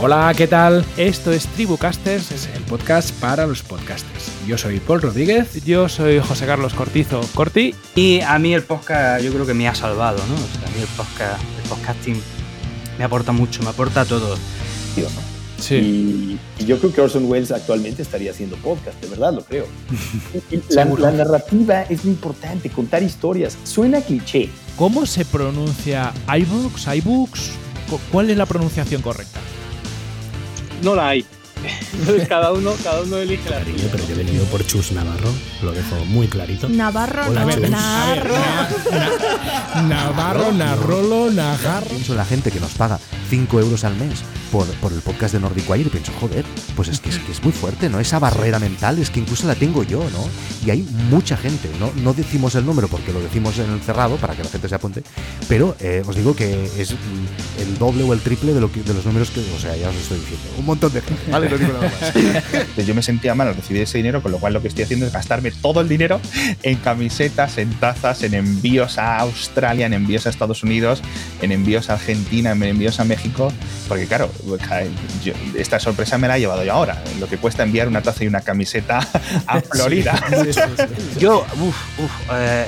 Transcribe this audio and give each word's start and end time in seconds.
Hola, 0.00 0.32
¿qué 0.36 0.46
tal? 0.46 0.84
Esto 0.96 1.32
es 1.32 1.48
Tribucasters, 1.48 2.30
es 2.30 2.48
el 2.54 2.62
podcast 2.62 3.10
para 3.18 3.48
los 3.48 3.62
podcasters. 3.62 4.30
Yo 4.46 4.56
soy 4.56 4.78
Paul 4.78 5.02
Rodríguez. 5.02 5.64
Yo 5.64 5.88
soy 5.88 6.20
José 6.20 6.46
Carlos 6.46 6.72
Cortizo. 6.72 7.20
Corti. 7.34 7.74
Y 7.96 8.20
a 8.20 8.38
mí 8.38 8.54
el 8.54 8.62
podcast 8.62 9.24
yo 9.24 9.32
creo 9.32 9.44
que 9.44 9.54
me 9.54 9.66
ha 9.66 9.74
salvado, 9.74 10.18
¿no? 10.18 10.34
O 10.34 10.38
sea, 10.38 10.68
a 10.68 10.70
mí 10.70 10.82
el, 10.82 10.86
podcast, 10.96 11.42
el 11.42 11.68
podcasting 11.68 12.22
me 12.96 13.02
aporta 13.02 13.32
mucho, 13.32 13.60
me 13.64 13.70
aporta 13.70 14.04
todo. 14.04 14.36
Sí. 15.58 16.38
Y, 16.60 16.64
yo 16.64 16.78
creo 16.78 16.92
que 16.92 17.00
Orson 17.00 17.24
Welles 17.28 17.50
actualmente 17.50 18.02
estaría 18.02 18.30
haciendo 18.30 18.54
podcast, 18.58 19.00
de 19.02 19.08
verdad 19.08 19.34
lo 19.34 19.42
creo. 19.42 19.66
la, 20.68 20.84
la, 20.84 21.10
narrativa 21.10 21.82
es 21.82 22.04
muy 22.04 22.14
importante, 22.14 22.70
contar 22.70 23.02
historias. 23.02 23.58
Suena 23.64 24.00
cliché. 24.00 24.48
¿Cómo 24.76 25.06
se 25.06 25.24
pronuncia 25.24 26.12
iBooks, 26.28 26.86
iBooks? 26.86 27.50
¿Cuál 28.12 28.30
es 28.30 28.36
la 28.36 28.46
pronunciación 28.46 29.02
correcta? 29.02 29.40
No 30.82 30.94
la 30.94 31.08
hay. 31.08 31.24
cada 32.28 32.52
uno, 32.52 32.72
cada 32.82 33.02
uno 33.02 33.16
elige 33.16 33.50
la 33.50 33.64
suya. 33.64 33.88
Pero 33.90 34.06
yo 34.06 34.14
he 34.14 34.18
venido 34.18 34.44
por 34.46 34.64
Chus 34.64 34.92
Navarro, 34.92 35.32
lo 35.62 35.72
dejo 35.72 36.04
muy 36.06 36.28
clarito. 36.28 36.68
Navarro, 36.68 37.22
Hola, 37.28 37.44
no, 37.44 37.68
Navarro. 37.68 38.34
Navarro, 39.88 40.52
Narrolo, 40.52 41.30
Najarro. 41.30 41.88
Pienso 41.88 42.12
en 42.12 42.18
la 42.18 42.24
gente 42.24 42.50
que 42.50 42.60
nos 42.60 42.74
paga 42.74 43.00
5 43.30 43.60
euros 43.60 43.84
al 43.84 43.96
mes 43.96 44.22
por, 44.52 44.66
por 44.76 44.92
el 44.92 45.00
podcast 45.00 45.34
de 45.34 45.40
Nordic 45.40 45.68
Wire 45.68 45.86
y 45.88 45.90
pienso, 45.90 46.12
joder, 46.20 46.44
pues 46.76 46.88
es 46.88 47.00
que, 47.00 47.10
es 47.10 47.18
que 47.18 47.32
es 47.32 47.42
muy 47.42 47.52
fuerte, 47.52 47.88
¿no? 47.88 48.00
Esa 48.00 48.18
barrera 48.18 48.58
mental 48.58 48.98
es 48.98 49.10
que 49.10 49.20
incluso 49.20 49.46
la 49.46 49.54
tengo 49.54 49.82
yo, 49.82 49.98
¿no? 50.10 50.28
Y 50.64 50.70
hay 50.70 50.82
mucha 51.10 51.36
gente, 51.36 51.70
no, 51.78 51.92
no 52.02 52.14
decimos 52.14 52.54
el 52.54 52.64
número 52.64 52.88
porque 52.88 53.12
lo 53.12 53.20
decimos 53.20 53.58
en 53.58 53.70
el 53.70 53.80
cerrado 53.80 54.16
para 54.16 54.34
que 54.34 54.44
la 54.44 54.48
gente 54.48 54.68
se 54.68 54.74
apunte, 54.74 55.02
pero 55.48 55.76
eh, 55.80 56.02
os 56.06 56.14
digo 56.14 56.36
que 56.36 56.66
es 56.78 56.94
el 57.58 57.78
doble 57.78 58.04
o 58.04 58.12
el 58.12 58.20
triple 58.20 58.52
de, 58.52 58.60
lo 58.60 58.70
que, 58.70 58.82
de 58.82 58.92
los 58.92 59.04
números 59.06 59.30
que, 59.30 59.40
o 59.40 59.58
sea, 59.58 59.74
ya 59.76 59.88
os 59.88 59.96
estoy 59.96 60.18
diciendo, 60.18 60.46
un 60.58 60.66
montón 60.66 60.92
de 60.92 61.00
gente, 61.00 61.30
¿vale? 61.30 61.48
No 61.48 61.56
digo 61.56 61.72
nada 61.72 61.90
más. 61.90 62.86
yo 62.86 62.94
me 62.94 63.02
sentía 63.02 63.34
mal 63.34 63.48
al 63.48 63.54
recibir 63.54 63.82
ese 63.82 63.98
dinero, 63.98 64.22
con 64.22 64.30
lo 64.30 64.38
cual 64.38 64.52
lo 64.52 64.62
que 64.62 64.68
estoy 64.68 64.84
haciendo 64.84 65.06
es 65.06 65.12
gastarme 65.12 65.50
todo 65.50 65.80
el 65.80 65.88
dinero 65.88 66.20
en 66.62 66.76
camisetas, 66.76 67.56
en 67.58 67.72
tazas, 67.74 68.22
en 68.22 68.34
envíos 68.34 68.98
a 68.98 69.18
Australia, 69.18 69.86
en 69.86 69.94
envíos 69.94 70.26
a 70.26 70.30
Estados 70.30 70.62
Unidos, 70.62 71.02
en 71.40 71.52
envíos 71.52 71.88
a 71.88 71.94
Argentina, 71.94 72.52
en 72.52 72.62
envíos 72.62 73.00
a 73.00 73.04
México, 73.04 73.52
porque 73.88 74.06
claro, 74.06 74.30
esta 75.56 75.80
sorpresa 75.80 76.18
me 76.18 76.28
la 76.28 76.36
he 76.36 76.40
llevado 76.40 76.62
yo 76.62 76.74
ahora, 76.74 77.02
lo 77.18 77.26
que 77.26 77.38
cuesta 77.38 77.62
enviar 77.62 77.88
una 77.88 78.02
taza 78.02 78.24
y 78.24 78.26
una 78.26 78.42
camiseta 78.42 79.00
a 79.46 79.60
Florida. 79.60 80.20
yo, 81.18 81.46
uff, 81.60 81.98
uff, 81.98 82.12
eh, 82.32 82.66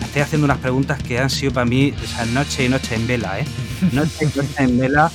estoy 0.00 0.22
haciendo 0.22 0.44
unas 0.44 0.58
preguntas 0.58 1.02
que 1.02 1.18
han 1.18 1.30
sido 1.30 1.52
para 1.52 1.66
mí 1.66 1.94
noche 2.32 2.64
y 2.64 2.68
noche 2.68 2.94
en 2.94 3.06
vela, 3.06 3.40
¿eh? 3.40 3.46
Noche 3.92 4.12
y 4.22 4.38
noche 4.38 4.54
en 4.58 4.78
vela. 4.78 5.10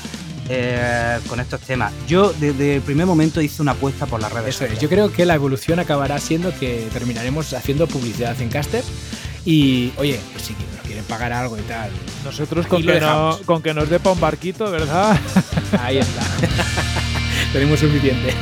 Eh, 0.52 1.20
con 1.28 1.40
estos 1.40 1.62
temas. 1.62 1.94
Yo 2.08 2.34
desde 2.40 2.78
el 2.78 2.82
primer 2.82 3.06
momento 3.06 3.40
hice 3.40 3.62
una 3.62 3.74
apuesta 3.74 4.08
por 4.08 4.20
las 4.20 4.34
redes. 4.34 4.56
Eso 4.56 4.66
es, 4.66 4.80
yo 4.80 4.90
creo 4.90 5.14
que 5.14 5.24
la 5.24 5.36
evolución 5.36 5.78
acabará 5.78 6.18
siendo 6.20 6.52
que 6.58 6.88
terminaremos 6.92 7.54
haciendo 7.54 7.86
publicidad 7.86 8.42
en 8.42 8.50
Caster 8.50 8.84
y, 9.46 9.94
oye, 9.98 10.20
pues 10.34 10.46
si 10.46 10.54
nos 10.54 10.86
quieren 10.88 11.06
pagar 11.06 11.34
algo 11.34 11.56
y 11.56 11.62
tal. 11.62 11.92
Nosotros 12.26 12.66
con, 12.66 12.82
que, 12.82 13.00
con 13.46 13.62
que 13.62 13.76
nos 13.76 13.90
dé 13.90 14.00
un 14.04 14.20
barquito, 14.20 14.72
¿verdad? 14.72 15.20
Ahí 15.80 16.00
está. 16.00 16.22
Tenemos 17.54 17.80
suficiente. 17.80 18.34